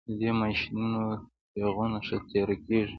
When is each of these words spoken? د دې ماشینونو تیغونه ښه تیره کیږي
د 0.07 0.09
دې 0.21 0.31
ماشینونو 0.41 1.03
تیغونه 1.51 1.97
ښه 2.05 2.17
تیره 2.29 2.55
کیږي 2.65 2.89